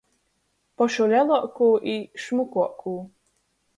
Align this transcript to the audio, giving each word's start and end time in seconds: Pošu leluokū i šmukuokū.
Pošu 0.81 1.05
leluokū 1.11 1.67
i 1.93 1.95
šmukuokū. 2.25 2.95